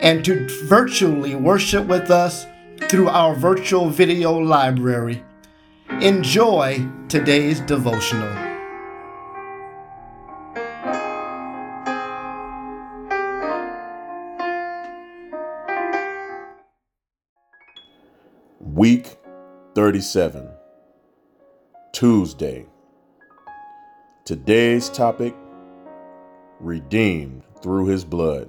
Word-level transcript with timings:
and 0.00 0.24
to 0.24 0.46
virtually 0.64 1.34
worship 1.34 1.86
with 1.86 2.10
us 2.10 2.46
through 2.88 3.08
our 3.08 3.34
virtual 3.34 3.88
video 3.90 4.32
library. 4.32 5.22
Enjoy 6.00 6.86
today's 7.08 7.60
devotional. 7.60 8.48
Week 18.60 19.18
37, 19.74 20.48
Tuesday. 21.92 22.66
Today's 24.24 24.88
topic 24.88 25.34
Redeemed 26.60 27.42
through 27.62 27.86
His 27.86 28.04
Blood. 28.04 28.48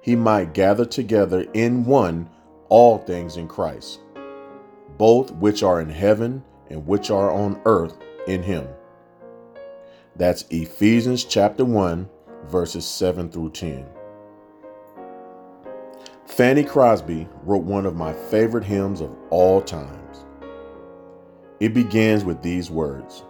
he 0.00 0.16
might 0.16 0.54
gather 0.54 0.84
together 0.84 1.46
in 1.54 1.84
one 1.84 2.28
all 2.68 2.98
things 2.98 3.36
in 3.36 3.48
Christ, 3.48 4.00
both 4.96 5.30
which 5.32 5.62
are 5.62 5.80
in 5.80 5.90
heaven 5.90 6.42
and 6.68 6.86
which 6.86 7.10
are 7.10 7.30
on 7.30 7.60
earth 7.64 7.98
in 8.26 8.42
him. 8.42 8.66
That's 10.16 10.44
Ephesians 10.50 11.24
chapter 11.24 11.64
1, 11.64 12.08
verses 12.46 12.86
7 12.86 13.30
through 13.30 13.50
10. 13.50 13.86
Fanny 16.26 16.64
Crosby 16.64 17.28
wrote 17.42 17.64
one 17.64 17.84
of 17.84 17.96
my 17.96 18.12
favorite 18.12 18.64
hymns 18.64 19.00
of 19.00 19.14
all 19.30 19.60
times. 19.60 20.24
It 21.58 21.74
begins 21.74 22.24
with 22.24 22.42
these 22.42 22.70
words 22.70 23.24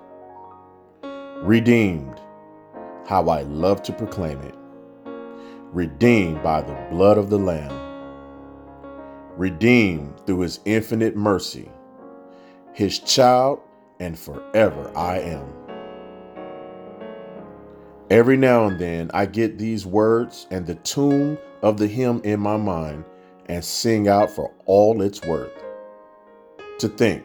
Redeemed, 1.42 2.20
how 3.06 3.28
I 3.28 3.42
love 3.42 3.82
to 3.84 3.92
proclaim 3.92 4.40
it 4.42 4.54
redeemed 5.72 6.42
by 6.42 6.60
the 6.60 6.74
blood 6.90 7.16
of 7.16 7.30
the 7.30 7.38
Lamb, 7.38 7.72
redeemed 9.36 10.18
through 10.26 10.40
his 10.40 10.60
infinite 10.64 11.16
mercy, 11.16 11.70
his 12.72 12.98
child, 12.98 13.60
and 14.00 14.18
forever 14.18 14.90
I 14.96 15.20
am. 15.20 15.46
Every 18.10 18.36
now 18.36 18.66
and 18.66 18.78
then 18.80 19.10
I 19.14 19.26
get 19.26 19.58
these 19.58 19.86
words 19.86 20.48
and 20.50 20.66
the 20.66 20.74
tune 20.76 21.38
of 21.62 21.78
the 21.78 21.86
hymn 21.86 22.20
in 22.24 22.40
my 22.40 22.56
mind 22.56 23.04
and 23.46 23.64
sing 23.64 24.08
out 24.08 24.30
for 24.30 24.52
all 24.66 25.00
it's 25.02 25.22
worth. 25.22 25.52
To 26.80 26.88
think, 26.88 27.24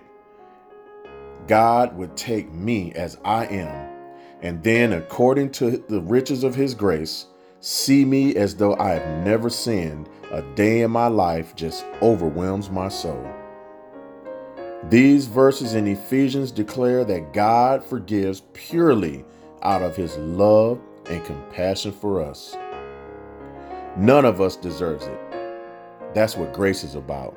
God 1.48 1.96
would 1.98 2.16
take 2.16 2.52
me 2.52 2.92
as 2.94 3.18
I 3.24 3.46
am, 3.48 3.94
and 4.42 4.62
then, 4.64 4.94
according 4.94 5.52
to 5.54 5.84
the 5.88 6.02
riches 6.02 6.44
of 6.44 6.54
his 6.54 6.76
grace, 6.76 7.28
see 7.60 8.06
me 8.06 8.36
as 8.36 8.56
though 8.56 8.76
I 8.76 8.90
have 8.90 9.26
never 9.26 9.50
sinned, 9.50 10.10
a 10.32 10.42
day 10.56 10.82
in 10.82 10.92
my 10.92 11.08
life 11.08 11.56
just 11.56 11.86
overwhelms 12.02 12.70
my 12.70 12.90
soul. 12.90 13.26
These 14.90 15.26
verses 15.26 15.74
in 15.74 15.88
Ephesians 15.88 16.52
declare 16.52 17.04
that 17.06 17.34
God 17.34 17.84
forgives 17.84 18.44
purely 18.54 19.26
out 19.64 19.82
of 19.82 19.96
his 19.96 20.16
love 20.18 20.80
and 21.10 21.26
compassion 21.26 21.92
for 21.92 22.22
us. 22.22 22.56
None 23.98 24.26
of 24.26 24.42
us 24.42 24.56
deserves 24.56 25.06
it. 25.06 25.20
That's 26.14 26.38
what 26.38 26.54
grace 26.54 26.84
is 26.84 26.96
about. 26.96 27.36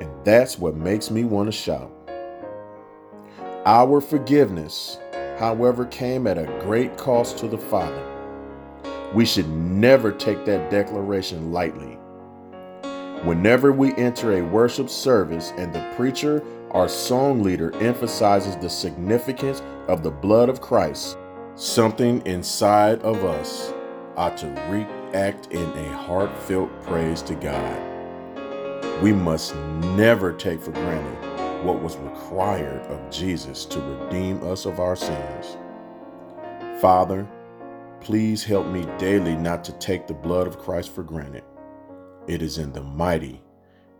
And 0.00 0.10
that's 0.24 0.58
what 0.58 0.74
makes 0.74 1.10
me 1.10 1.24
want 1.24 1.46
to 1.46 1.52
shout. 1.52 1.92
Our 3.64 4.00
forgiveness, 4.00 4.98
however, 5.38 5.84
came 5.86 6.26
at 6.26 6.38
a 6.38 6.60
great 6.62 6.96
cost 6.96 7.38
to 7.38 7.48
the 7.48 7.58
Father. 7.58 8.15
We 9.14 9.24
should 9.24 9.48
never 9.48 10.12
take 10.12 10.44
that 10.44 10.70
declaration 10.70 11.52
lightly. 11.52 11.98
Whenever 13.24 13.72
we 13.72 13.94
enter 13.96 14.38
a 14.38 14.42
worship 14.42 14.90
service 14.90 15.52
and 15.56 15.72
the 15.72 15.92
preacher 15.96 16.42
or 16.70 16.88
song 16.88 17.42
leader 17.42 17.74
emphasizes 17.76 18.56
the 18.56 18.68
significance 18.68 19.62
of 19.88 20.02
the 20.02 20.10
blood 20.10 20.48
of 20.48 20.60
Christ, 20.60 21.16
something 21.54 22.24
inside 22.26 23.00
of 23.02 23.24
us 23.24 23.72
ought 24.16 24.36
to 24.38 24.48
react 24.68 25.52
in 25.52 25.68
a 25.70 25.96
heartfelt 25.96 26.70
praise 26.82 27.22
to 27.22 27.34
God. 27.34 29.02
We 29.02 29.12
must 29.12 29.54
never 29.96 30.32
take 30.32 30.60
for 30.60 30.72
granted 30.72 31.64
what 31.64 31.82
was 31.82 31.96
required 31.96 32.82
of 32.82 33.10
Jesus 33.10 33.64
to 33.66 33.80
redeem 33.80 34.42
us 34.44 34.66
of 34.66 34.78
our 34.78 34.96
sins. 34.96 35.56
Father, 36.80 37.26
Please 38.00 38.44
help 38.44 38.66
me 38.66 38.86
daily 38.98 39.34
not 39.34 39.64
to 39.64 39.72
take 39.72 40.06
the 40.06 40.14
blood 40.14 40.46
of 40.46 40.58
Christ 40.58 40.94
for 40.94 41.02
granted. 41.02 41.44
It 42.28 42.42
is 42.42 42.58
in 42.58 42.72
the 42.72 42.82
mighty 42.82 43.42